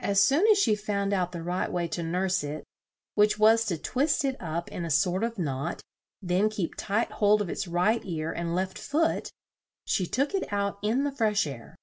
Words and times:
As 0.00 0.20
soon 0.20 0.48
as 0.48 0.58
she 0.58 0.74
found 0.74 1.12
out 1.12 1.30
the 1.30 1.40
right 1.40 1.70
way 1.70 1.86
to 1.86 2.02
nurse 2.02 2.42
it, 2.42 2.64
(which 3.14 3.38
was 3.38 3.64
to 3.66 3.78
twist 3.78 4.24
it 4.24 4.34
up 4.40 4.68
in 4.72 4.84
a 4.84 4.90
sort 4.90 5.22
of 5.22 5.38
knot, 5.38 5.80
then 6.20 6.50
keep 6.50 6.74
tight 6.74 7.12
hold 7.12 7.40
of 7.40 7.48
its 7.48 7.68
right 7.68 8.04
ear 8.04 8.32
and 8.32 8.52
left 8.56 8.78
foot), 8.80 9.30
she 9.84 10.06
took 10.06 10.34
it 10.34 10.52
out 10.52 10.78
in 10.82 11.04
the 11.04 11.12
fresh 11.12 11.46
air. 11.46 11.76